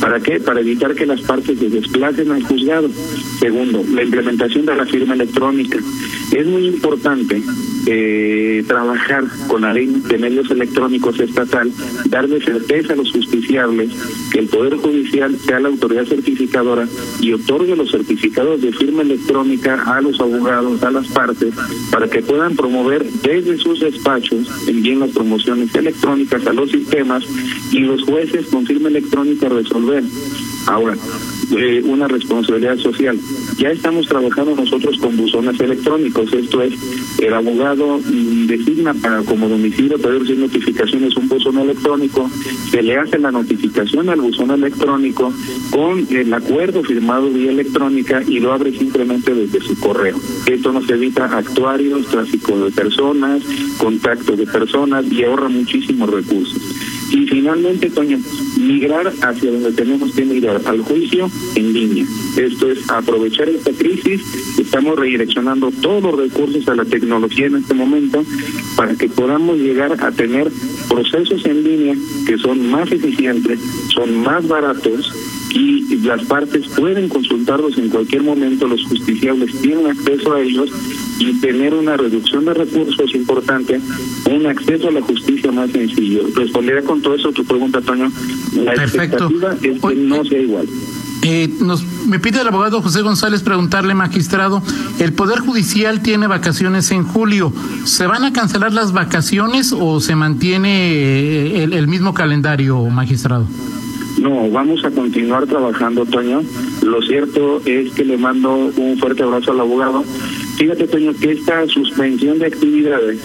¿Para 0.00 0.20
qué? 0.20 0.38
Para 0.38 0.60
evitar 0.60 0.94
que 0.94 1.04
las 1.04 1.22
partes 1.22 1.58
se 1.58 1.68
desplacen 1.68 2.30
al 2.30 2.44
juzgado. 2.44 2.88
Segundo, 3.40 3.82
la 3.90 4.04
implementación 4.04 4.64
de 4.64 4.76
la 4.76 4.86
firma 4.86 5.14
electrónica. 5.14 5.80
Es 6.32 6.46
muy 6.46 6.66
importante 6.66 7.40
eh, 7.86 8.64
trabajar 8.66 9.24
con 9.46 9.62
la 9.62 9.72
ley 9.72 9.86
de 9.86 10.18
medios 10.18 10.50
electrónicos 10.50 11.18
estatal, 11.20 11.70
darle 12.06 12.40
certeza 12.40 12.94
a 12.94 12.96
los 12.96 13.12
justiciables 13.12 13.90
que 14.32 14.40
el 14.40 14.48
Poder 14.48 14.76
Judicial 14.76 15.38
sea 15.38 15.60
la 15.60 15.68
autoridad 15.68 16.04
certificadora 16.04 16.88
y 17.20 17.32
otorgue 17.32 17.76
los 17.76 17.90
certificados 17.90 18.60
de 18.60 18.72
firma 18.72 19.02
electrónica 19.02 19.82
a 19.86 20.00
los 20.00 20.20
abogados, 20.20 20.82
a 20.82 20.90
las 20.90 21.06
partes, 21.08 21.54
para 21.92 22.08
que 22.08 22.22
puedan 22.22 22.56
promover 22.56 23.04
desde 23.04 23.56
sus 23.58 23.80
despachos, 23.80 24.68
envíen 24.68 25.00
las 25.00 25.10
promociones 25.10 25.74
electrónicas 25.74 26.46
a 26.46 26.52
los 26.52 26.70
sistemas 26.70 27.24
y 27.70 27.80
los 27.80 28.02
jueces 28.02 28.46
con 28.46 28.66
firma 28.66 28.88
electrónica 28.88 29.48
resolver. 29.48 30.02
Ahora, 30.66 30.96
eh, 31.56 31.82
una 31.84 32.08
responsabilidad 32.08 32.76
social. 32.78 33.18
Ya 33.58 33.70
estamos 33.70 34.06
trabajando 34.06 34.54
nosotros 34.54 34.98
con 34.98 35.16
buzones 35.16 35.58
electrónicos, 35.60 36.32
esto 36.32 36.62
es, 36.62 36.74
el 37.20 37.32
abogado 37.32 38.00
designa 38.46 38.94
para 38.94 39.22
como 39.22 39.48
domicilio 39.48 39.98
para 39.98 40.18
recibir 40.18 40.40
notificaciones 40.40 41.16
un 41.16 41.28
buzón 41.28 41.58
electrónico, 41.58 42.30
se 42.70 42.82
le 42.82 42.96
hace 42.96 43.18
la 43.18 43.30
notificación 43.30 44.08
al 44.08 44.20
buzón 44.20 44.50
electrónico 44.50 45.32
con 45.70 46.06
el 46.10 46.32
acuerdo 46.32 46.82
firmado 46.82 47.30
vía 47.30 47.50
electrónica 47.50 48.22
y 48.26 48.40
lo 48.40 48.52
abre 48.52 48.76
simplemente 48.76 49.34
desde 49.34 49.60
su 49.60 49.78
correo. 49.78 50.16
Esto 50.46 50.72
nos 50.72 50.88
evita 50.90 51.24
actuarios, 51.24 52.06
tráfico 52.06 52.64
de 52.64 52.70
personas, 52.70 53.42
contacto 53.78 54.36
de 54.36 54.46
personas 54.46 55.04
y 55.10 55.24
ahorra 55.24 55.48
muchísimos 55.48 56.10
recursos. 56.10 56.75
Y 57.10 57.26
finalmente, 57.26 57.90
Toño, 57.90 58.18
migrar 58.58 59.12
hacia 59.22 59.50
donde 59.50 59.72
tenemos 59.72 60.12
que 60.14 60.24
migrar, 60.24 60.60
al 60.64 60.80
juicio 60.80 61.30
en 61.54 61.72
línea. 61.72 62.06
Esto 62.36 62.70
es 62.70 62.88
aprovechar 62.90 63.48
esta 63.48 63.72
crisis, 63.72 64.22
estamos 64.58 64.98
redireccionando 64.98 65.70
todos 65.80 66.02
los 66.02 66.16
recursos 66.16 66.68
a 66.68 66.74
la 66.74 66.84
tecnología 66.84 67.46
en 67.46 67.56
este 67.56 67.74
momento 67.74 68.24
para 68.76 68.94
que 68.94 69.08
podamos 69.08 69.58
llegar 69.58 69.96
a 70.02 70.10
tener 70.12 70.50
procesos 70.88 71.44
en 71.46 71.64
línea 71.64 71.94
que 72.26 72.36
son 72.38 72.68
más 72.70 72.90
eficientes, 72.92 73.58
son 73.94 74.22
más 74.22 74.46
baratos 74.46 75.12
y 75.50 75.96
las 75.98 76.24
partes 76.24 76.68
pueden 76.68 77.08
consultarlos 77.08 77.78
en 77.78 77.88
cualquier 77.88 78.22
momento, 78.22 78.66
los 78.66 78.84
justiciables 78.84 79.50
tienen 79.60 79.86
acceso 79.86 80.34
a 80.34 80.42
ellos 80.42 80.70
y 81.18 81.34
tener 81.40 81.74
una 81.74 81.96
reducción 81.96 82.44
de 82.44 82.54
recursos 82.54 83.14
importante, 83.14 83.80
un 84.30 84.46
acceso 84.46 84.88
a 84.88 84.92
la 84.92 85.02
justicia 85.02 85.50
más 85.52 85.70
sencillo. 85.70 86.22
Responderé 86.34 86.82
con 86.82 87.00
todo 87.00 87.14
eso 87.14 87.32
tu 87.32 87.44
pregunta, 87.44 87.80
Toño. 87.80 88.10
La 88.54 88.74
expectativa 88.74 89.54
es 89.62 89.80
que 89.80 89.94
no 89.94 90.24
sea 90.24 90.40
igual. 90.40 90.66
Eh, 91.22 91.48
nos, 91.60 91.84
me 92.06 92.20
pide 92.20 92.40
el 92.40 92.46
abogado 92.46 92.80
José 92.82 93.02
González 93.02 93.42
preguntarle, 93.42 93.94
magistrado, 93.94 94.62
el 95.00 95.12
Poder 95.12 95.40
Judicial 95.40 96.00
tiene 96.00 96.26
vacaciones 96.26 96.90
en 96.92 97.04
julio. 97.04 97.52
¿Se 97.84 98.06
van 98.06 98.24
a 98.24 98.32
cancelar 98.32 98.72
las 98.72 98.92
vacaciones 98.92 99.74
o 99.76 100.00
se 100.00 100.14
mantiene 100.14 100.92
eh, 100.92 101.64
el 101.64 101.88
mismo 101.88 102.14
calendario, 102.14 102.78
magistrado? 102.84 103.46
No, 104.20 104.48
vamos 104.50 104.84
a 104.84 104.90
continuar 104.90 105.46
trabajando, 105.46 106.06
Toño. 106.06 106.42
Lo 106.82 107.02
cierto 107.02 107.60
es 107.66 107.92
que 107.92 108.04
le 108.04 108.16
mando 108.16 108.54
un 108.76 108.96
fuerte 108.98 109.22
abrazo 109.22 109.52
al 109.52 109.60
abogado. 109.60 110.04
Fíjate, 110.56 110.86
Toño, 110.88 111.12
que 111.14 111.32
esta 111.32 111.66
suspensión 111.66 112.38
de 112.38 112.46
actividades 112.46 113.20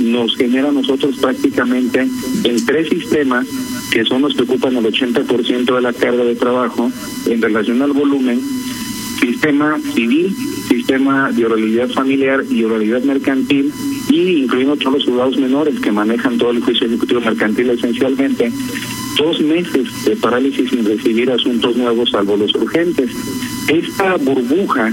nos 0.00 0.36
genera 0.36 0.68
a 0.68 0.72
nosotros 0.72 1.16
prácticamente 1.16 2.00
en 2.44 2.66
tres 2.66 2.88
sistemas 2.88 3.46
que 3.90 4.04
son 4.04 4.22
los 4.22 4.34
que 4.34 4.42
ocupan 4.42 4.76
el 4.76 4.84
80% 4.84 5.74
de 5.74 5.80
la 5.80 5.92
carga 5.92 6.24
de 6.24 6.34
trabajo 6.34 6.90
en 7.26 7.40
relación 7.40 7.80
al 7.80 7.92
volumen, 7.92 8.40
sistema 9.20 9.78
civil, 9.94 10.34
sistema 10.68 11.30
de 11.30 11.46
oralidad 11.46 11.88
familiar 11.90 12.44
y 12.50 12.64
oralidad 12.64 13.02
mercantil, 13.02 13.72
y 14.10 14.42
incluyendo 14.42 14.76
todos 14.76 14.94
los 14.94 15.04
juzgados 15.04 15.38
menores 15.38 15.80
que 15.80 15.92
manejan 15.92 16.38
todo 16.38 16.50
el 16.50 16.60
juicio 16.60 16.86
ejecutivo 16.86 17.20
mercantil 17.20 17.70
esencialmente, 17.70 18.52
dos 19.16 19.40
meses 19.40 20.04
de 20.04 20.16
parálisis 20.16 20.68
sin 20.70 20.84
recibir 20.84 21.30
asuntos 21.30 21.76
nuevos 21.76 22.10
salvo 22.10 22.36
los 22.36 22.54
urgentes. 22.54 23.10
Esta 23.68 24.16
burbuja 24.16 24.92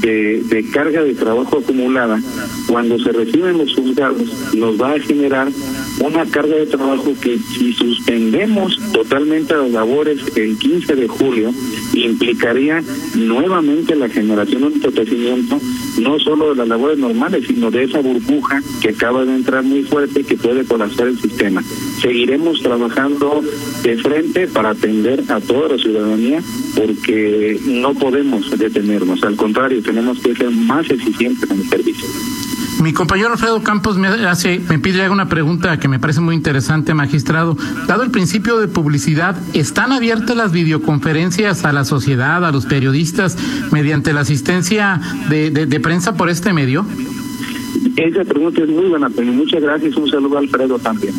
de, 0.00 0.42
de, 0.42 0.70
carga 0.70 1.02
de 1.02 1.14
trabajo 1.14 1.58
acumulada, 1.58 2.20
cuando 2.68 2.98
se 2.98 3.12
reciben 3.12 3.58
los 3.58 3.74
juzgados, 3.74 4.54
nos 4.54 4.80
va 4.80 4.94
a 4.94 5.00
generar 5.00 5.48
una 6.00 6.24
carga 6.26 6.56
de 6.56 6.66
trabajo 6.66 7.12
que 7.20 7.38
si 7.38 7.72
suspendemos 7.72 8.78
totalmente 8.92 9.54
las 9.54 9.70
labores 9.70 10.20
el 10.36 10.58
15 10.58 10.96
de 10.96 11.08
julio, 11.08 11.52
implicaría 11.94 12.82
nuevamente 13.14 13.94
la 13.96 14.08
generación 14.08 14.62
de 14.62 14.74
entorpecimiento 14.76 15.58
no 16.00 16.18
solo 16.18 16.50
de 16.50 16.56
las 16.56 16.68
labores 16.68 16.98
normales, 16.98 17.44
sino 17.46 17.70
de 17.70 17.84
esa 17.84 18.00
burbuja 18.00 18.62
que 18.80 18.90
acaba 18.90 19.24
de 19.24 19.34
entrar 19.34 19.62
muy 19.62 19.82
fuerte 19.82 20.24
que 20.24 20.36
puede 20.36 20.64
colapsar 20.64 21.08
el 21.08 21.18
sistema. 21.18 21.62
Seguiremos 22.00 22.62
trabajando 22.62 23.42
de 23.82 23.96
frente 23.98 24.46
para 24.46 24.70
atender 24.70 25.24
a 25.28 25.40
toda 25.40 25.70
la 25.70 25.78
ciudadanía 25.78 26.42
porque 26.74 27.60
no 27.66 27.94
podemos 27.94 28.50
detenernos, 28.58 29.22
al 29.22 29.36
contrario, 29.36 29.82
tenemos 29.82 30.18
que 30.20 30.34
ser 30.34 30.50
más 30.50 30.88
eficientes 30.90 31.50
en 31.50 31.60
el 31.60 31.68
servicio. 31.68 32.06
Mi 32.82 32.94
compañero 32.94 33.32
Alfredo 33.32 33.62
Campos 33.62 33.98
me 33.98 34.08
hace, 34.08 34.58
me 34.58 34.78
pide 34.78 35.10
una 35.10 35.28
pregunta 35.28 35.78
que 35.78 35.86
me 35.86 35.98
parece 35.98 36.20
muy 36.20 36.34
interesante, 36.34 36.94
magistrado. 36.94 37.54
Dado 37.86 38.02
el 38.02 38.10
principio 38.10 38.58
de 38.58 38.68
publicidad, 38.68 39.36
¿están 39.52 39.92
abiertas 39.92 40.34
las 40.34 40.50
videoconferencias 40.50 41.66
a 41.66 41.72
la 41.72 41.84
sociedad, 41.84 42.42
a 42.42 42.50
los 42.50 42.64
periodistas, 42.64 43.36
mediante 43.70 44.14
la 44.14 44.20
asistencia 44.20 44.98
de, 45.28 45.50
de, 45.50 45.80
prensa 45.80 46.16
por 46.16 46.30
este 46.30 46.54
medio? 46.54 46.86
Esa 47.96 48.24
pregunta 48.24 48.62
es 48.62 48.68
muy 48.70 48.86
buena, 48.86 49.10
Toño. 49.10 49.32
Muchas 49.32 49.60
gracias. 49.60 49.94
Un 49.96 50.10
saludo 50.10 50.36
a 50.36 50.40
Alfredo 50.40 50.78
también. 50.78 51.14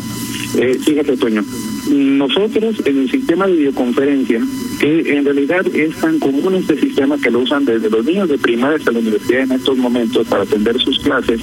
Eh, 0.56 0.78
fíjate, 0.84 1.16
Toño. 1.16 1.44
Nosotros 1.90 2.76
en 2.84 2.98
el 3.00 3.10
sistema 3.10 3.46
de 3.46 3.54
videoconferencia, 3.54 4.40
que 4.78 5.16
en 5.16 5.24
realidad 5.24 5.66
es 5.74 5.96
tan 5.96 6.18
común 6.20 6.54
este 6.54 6.78
sistema 6.78 7.18
que 7.18 7.30
lo 7.30 7.40
usan 7.40 7.64
desde 7.64 7.90
los 7.90 8.04
niños 8.04 8.28
de 8.28 8.38
primaria 8.38 8.76
hasta 8.76 8.92
la 8.92 9.00
universidad 9.00 9.42
en 9.42 9.52
estos 9.52 9.76
momentos 9.76 10.26
para 10.28 10.44
atender 10.44 10.80
sus 10.80 10.98
clases, 11.00 11.40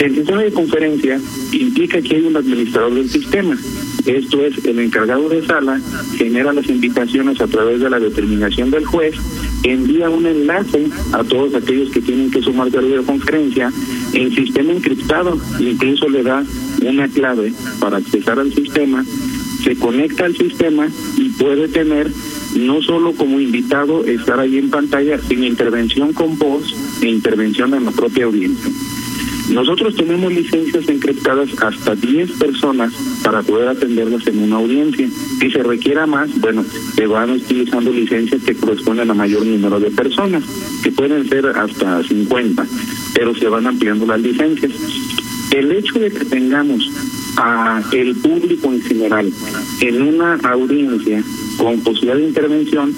el 0.00 0.14
sistema 0.14 0.42
de 0.42 0.52
conferencia 0.52 1.20
implica 1.52 2.00
que 2.00 2.16
hay 2.16 2.22
un 2.22 2.36
administrador 2.36 2.94
del 2.94 3.10
sistema. 3.10 3.58
Esto 4.06 4.44
es, 4.44 4.64
el 4.64 4.78
encargado 4.78 5.28
de 5.28 5.44
sala 5.46 5.78
genera 6.16 6.54
las 6.54 6.68
invitaciones 6.68 7.38
a 7.40 7.46
través 7.46 7.80
de 7.80 7.90
la 7.90 8.00
determinación 8.00 8.70
del 8.70 8.86
juez, 8.86 9.14
envía 9.62 10.08
un 10.10 10.26
enlace 10.26 10.88
a 11.12 11.24
todos 11.24 11.54
aquellos 11.54 11.90
que 11.90 12.00
tienen 12.00 12.30
que 12.30 12.42
sumarse 12.42 12.78
a 12.78 12.80
la 12.80 12.88
videoconferencia, 12.88 13.72
el 14.12 14.34
sistema 14.34 14.72
encriptado 14.72 15.38
incluso 15.58 16.08
le 16.08 16.22
da 16.22 16.44
una 16.82 17.08
clave 17.08 17.52
para 17.78 17.98
accesar 17.98 18.38
al 18.38 18.52
sistema 18.52 19.04
se 19.62 19.76
conecta 19.76 20.24
al 20.24 20.36
sistema 20.36 20.88
y 21.16 21.28
puede 21.30 21.68
tener 21.68 22.10
no 22.56 22.82
solo 22.82 23.12
como 23.12 23.38
invitado 23.38 24.04
estar 24.04 24.40
ahí 24.40 24.58
en 24.58 24.70
pantalla, 24.70 25.18
sino 25.18 25.44
intervención 25.44 26.12
con 26.12 26.38
voz 26.38 26.74
e 27.02 27.06
intervención 27.06 27.74
en 27.74 27.84
la 27.84 27.90
propia 27.92 28.24
audiencia. 28.24 28.70
Nosotros 29.50 29.96
tenemos 29.96 30.32
licencias 30.32 30.88
encriptadas 30.88 31.50
hasta 31.60 31.96
10 31.96 32.32
personas 32.32 32.92
para 33.24 33.42
poder 33.42 33.68
atenderlas 33.68 34.26
en 34.28 34.44
una 34.44 34.56
audiencia. 34.56 35.08
Si 35.40 35.50
se 35.50 35.62
requiera 35.62 36.06
más, 36.06 36.30
bueno, 36.40 36.64
se 36.94 37.06
van 37.06 37.30
utilizando 37.30 37.92
licencias 37.92 38.42
que 38.42 38.54
corresponden 38.54 39.10
a 39.10 39.14
mayor 39.14 39.44
número 39.44 39.80
de 39.80 39.90
personas, 39.90 40.44
que 40.82 40.92
pueden 40.92 41.28
ser 41.28 41.46
hasta 41.46 42.02
50, 42.02 42.64
pero 43.14 43.34
se 43.34 43.48
van 43.48 43.66
ampliando 43.66 44.06
las 44.06 44.20
licencias. 44.20 44.72
El 45.50 45.72
hecho 45.72 45.98
de 45.98 46.12
que 46.12 46.24
tengamos 46.24 46.88
a 47.36 47.82
el 47.92 48.14
público 48.16 48.72
en 48.72 48.82
general 48.82 49.32
en 49.80 50.02
una 50.02 50.34
audiencia 50.36 51.22
con 51.60 51.80
posibilidad 51.80 52.16
de 52.16 52.28
intervención 52.28 52.94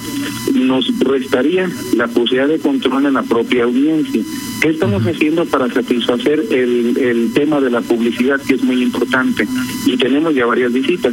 nos 0.54 0.87
restaría 1.00 1.69
la 1.97 2.07
posibilidad 2.07 2.49
de 2.49 2.61
control 2.61 3.07
en 3.07 3.14
la 3.14 3.23
propia 3.25 3.64
audiencia. 3.64 4.23
¿Qué 4.61 4.69
estamos 4.69 5.02
haciendo 5.04 5.45
para 5.47 5.69
satisfacer 5.69 6.45
el, 6.50 6.97
el 6.97 7.33
tema 7.35 7.61
de 7.61 7.71
la 7.71 7.81
publicidad 7.81 8.40
que 8.40 8.54
es 8.54 8.62
muy 8.62 8.81
importante? 8.81 9.49
Y 9.85 9.97
tenemos 9.97 10.35
ya 10.35 10.47
varias 10.47 10.73
visitas. 10.73 11.12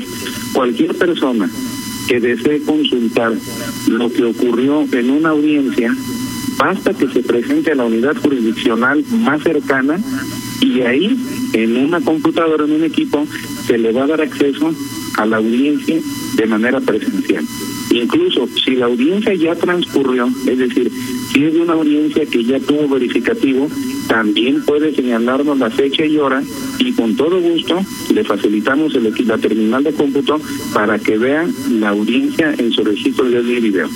Cualquier 0.53 0.93
persona 0.95 1.49
que 2.07 2.19
desee 2.19 2.61
consultar 2.61 3.33
lo 3.87 4.13
que 4.13 4.25
ocurrió 4.25 4.85
en 4.91 5.09
una 5.09 5.29
audiencia, 5.29 5.95
basta 6.57 6.93
que 6.93 7.07
se 7.07 7.23
presente 7.23 7.71
a 7.71 7.75
la 7.75 7.85
unidad 7.85 8.15
jurisdiccional 8.17 9.03
más 9.11 9.41
cercana 9.41 9.99
y 10.61 10.81
ahí 10.81 11.17
en 11.53 11.77
una 11.77 11.99
computadora, 12.01 12.65
en 12.65 12.73
un 12.73 12.83
equipo, 12.83 13.25
se 13.65 13.77
le 13.77 13.91
va 13.91 14.03
a 14.03 14.07
dar 14.07 14.21
acceso 14.21 14.71
a 15.19 15.25
la 15.25 15.37
audiencia 15.37 15.99
de 16.35 16.45
manera 16.45 16.79
presencial. 16.79 17.43
Incluso 17.91 18.47
si 18.63 18.75
la 18.75 18.85
audiencia 18.85 19.33
ya 19.33 19.53
transcurrió, 19.55 20.29
es 20.47 20.57
decir, 20.57 20.89
si 21.33 21.43
es 21.43 21.55
una 21.55 21.73
audiencia 21.73 22.25
que 22.25 22.43
ya 22.43 22.59
tuvo 22.59 22.87
verificativo, 22.87 23.67
también 24.07 24.63
puede 24.63 24.95
señalarnos 24.95 25.59
la 25.59 25.69
fecha 25.69 26.05
y 26.05 26.17
hora 26.17 26.41
y 26.79 26.93
con 26.93 27.15
todo 27.17 27.41
gusto 27.41 27.81
le 28.13 28.23
facilitamos 28.23 28.93
la 28.93 29.37
terminal 29.37 29.83
de 29.83 29.91
cómputo 29.91 30.39
para 30.73 30.97
que 30.97 31.17
vean 31.17 31.53
la 31.81 31.89
audiencia 31.89 32.53
en 32.57 32.71
su 32.71 32.83
registro 32.83 33.25
de 33.25 33.41
video. 33.41 33.89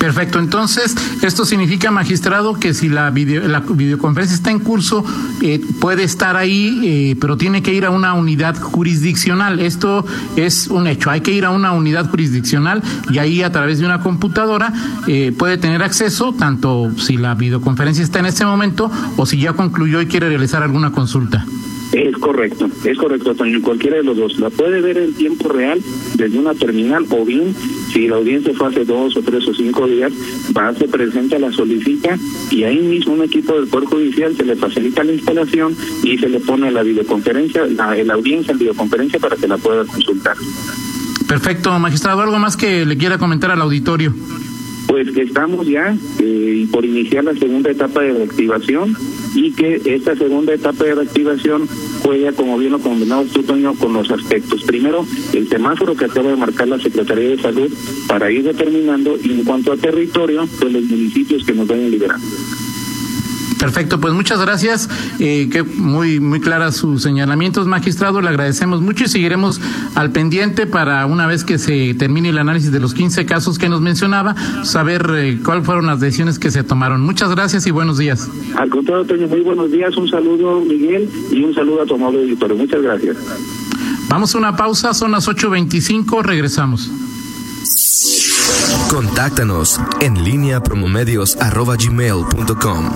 Perfecto, 0.00 0.38
entonces 0.38 0.96
esto 1.22 1.44
significa, 1.44 1.90
magistrado, 1.90 2.54
que 2.54 2.72
si 2.72 2.88
la, 2.88 3.10
la 3.10 3.60
videoconferencia 3.60 4.34
está 4.34 4.50
en 4.50 4.60
curso, 4.60 5.04
eh, 5.42 5.60
puede 5.78 6.04
estar 6.04 6.38
ahí, 6.38 6.80
eh, 6.82 7.16
pero 7.20 7.36
tiene 7.36 7.62
que 7.62 7.74
ir 7.74 7.84
a 7.84 7.90
una 7.90 8.14
unidad 8.14 8.58
jurisdiccional. 8.58 9.60
Esto 9.60 10.06
es 10.36 10.68
un 10.68 10.86
hecho, 10.86 11.10
hay 11.10 11.20
que 11.20 11.32
ir 11.32 11.44
a 11.44 11.50
una 11.50 11.72
unidad 11.72 12.08
jurisdiccional 12.08 12.82
y 13.10 13.18
ahí 13.18 13.42
a 13.42 13.52
través 13.52 13.78
de 13.78 13.84
una 13.84 14.00
computadora 14.00 14.72
eh, 15.06 15.34
puede 15.36 15.58
tener 15.58 15.82
acceso, 15.82 16.32
tanto 16.32 16.90
si 16.96 17.18
la 17.18 17.34
videoconferencia 17.34 18.02
está 18.02 18.20
en 18.20 18.26
este 18.26 18.46
momento 18.46 18.90
o 19.18 19.26
si 19.26 19.38
ya 19.38 19.52
concluyó 19.52 20.00
y 20.00 20.06
quiere 20.06 20.30
realizar 20.30 20.62
alguna 20.62 20.92
consulta. 20.92 21.44
Es 21.92 22.16
correcto, 22.18 22.70
es 22.84 22.96
correcto, 22.96 23.34
Toño. 23.34 23.60
Cualquiera 23.62 23.96
de 23.96 24.04
los 24.04 24.16
dos. 24.16 24.38
La 24.38 24.48
puede 24.48 24.80
ver 24.80 24.96
en 24.96 25.12
tiempo 25.12 25.48
real 25.48 25.80
desde 26.14 26.38
una 26.38 26.54
terminal 26.54 27.04
o 27.10 27.24
bien, 27.24 27.54
si 27.92 28.08
la 28.08 28.16
audiencia 28.16 28.52
fue 28.54 28.68
hace 28.68 28.84
dos 28.84 29.16
o 29.16 29.22
tres 29.22 29.46
o 29.48 29.54
cinco 29.54 29.86
días, 29.86 30.12
va, 30.56 30.74
se 30.74 30.88
presenta, 30.88 31.38
la 31.38 31.52
solicita 31.52 32.16
y 32.50 32.64
ahí 32.64 32.78
mismo 32.78 33.14
un 33.14 33.22
equipo 33.22 33.54
del 33.54 33.66
Poder 33.68 33.88
Judicial 33.88 34.36
se 34.36 34.44
le 34.44 34.56
facilita 34.56 35.04
la 35.04 35.12
instalación 35.12 35.76
y 36.02 36.18
se 36.18 36.28
le 36.28 36.40
pone 36.40 36.70
la 36.70 36.82
videoconferencia, 36.82 37.66
la, 37.66 37.94
la 38.02 38.14
audiencia 38.14 38.52
en 38.52 38.58
videoconferencia 38.58 39.18
para 39.18 39.36
que 39.36 39.48
la 39.48 39.58
pueda 39.58 39.84
consultar. 39.84 40.36
Perfecto, 41.28 41.78
magistrado. 41.78 42.22
¿Algo 42.22 42.38
más 42.38 42.56
que 42.56 42.84
le 42.84 42.96
quiera 42.96 43.18
comentar 43.18 43.50
al 43.50 43.60
auditorio? 43.60 44.12
Pues 44.88 45.12
que 45.12 45.22
estamos 45.22 45.66
ya 45.68 45.96
eh, 46.18 46.66
por 46.72 46.84
iniciar 46.84 47.22
la 47.22 47.34
segunda 47.34 47.70
etapa 47.70 48.02
de 48.02 48.12
reactivación 48.12 48.96
y 49.34 49.52
que 49.52 49.80
esta 49.84 50.16
segunda 50.16 50.54
etapa 50.54 50.84
de 50.84 50.94
reactivación 50.94 51.68
juega, 52.02 52.32
como 52.32 52.58
bien 52.58 52.72
lo 52.72 52.78
combinado 52.80 53.24
tú, 53.24 53.42
Toño, 53.42 53.74
con 53.74 53.92
los 53.92 54.10
aspectos. 54.10 54.62
Primero, 54.64 55.06
el 55.32 55.48
semáforo 55.48 55.94
que 55.94 56.06
acaba 56.06 56.30
de 56.30 56.36
marcar 56.36 56.68
la 56.68 56.78
Secretaría 56.78 57.30
de 57.30 57.42
Salud 57.42 57.72
para 58.08 58.30
ir 58.30 58.44
determinando, 58.44 59.16
y 59.22 59.32
en 59.32 59.44
cuanto 59.44 59.72
a 59.72 59.76
territorio, 59.76 60.46
pues 60.58 60.72
los 60.72 60.84
municipios 60.84 61.44
que 61.44 61.52
nos 61.52 61.66
vayan 61.66 61.90
liberando. 61.90 62.26
Perfecto, 63.60 64.00
pues 64.00 64.14
muchas 64.14 64.40
gracias. 64.40 64.88
Eh, 65.18 65.50
que 65.52 65.62
muy 65.62 66.18
muy 66.18 66.40
claras 66.40 66.76
sus 66.76 67.02
señalamientos, 67.02 67.66
magistrado. 67.66 68.22
Le 68.22 68.30
agradecemos 68.30 68.80
mucho 68.80 69.04
y 69.04 69.08
seguiremos 69.08 69.60
al 69.94 70.12
pendiente 70.12 70.66
para 70.66 71.04
una 71.04 71.26
vez 71.26 71.44
que 71.44 71.58
se 71.58 71.92
termine 71.94 72.30
el 72.30 72.38
análisis 72.38 72.72
de 72.72 72.80
los 72.80 72.94
15 72.94 73.26
casos 73.26 73.58
que 73.58 73.68
nos 73.68 73.82
mencionaba, 73.82 74.34
saber 74.64 75.10
eh, 75.14 75.38
cuáles 75.44 75.66
fueron 75.66 75.86
las 75.86 76.00
decisiones 76.00 76.38
que 76.38 76.50
se 76.50 76.64
tomaron. 76.64 77.02
Muchas 77.02 77.28
gracias 77.30 77.66
y 77.66 77.70
buenos 77.70 77.98
días. 77.98 78.30
Al 78.56 78.70
contrario, 78.70 79.04
Toño, 79.04 79.28
muy 79.28 79.42
buenos 79.42 79.70
días. 79.70 79.94
Un 79.96 80.08
saludo, 80.08 80.60
Miguel, 80.60 81.10
y 81.30 81.42
un 81.42 81.54
saludo 81.54 81.82
a 81.82 81.86
tu 81.86 81.96
amable 81.96 82.20
auditorio. 82.20 82.56
Muchas 82.56 82.80
gracias. 82.80 83.18
Vamos 84.08 84.34
a 84.34 84.38
una 84.38 84.56
pausa, 84.56 84.94
son 84.94 85.12
las 85.12 85.28
8.25, 85.28 86.22
regresamos. 86.22 86.90
Contáctanos 88.90 89.80
en 90.00 90.24
línea 90.24 90.60
promomedios.com. 90.60 92.90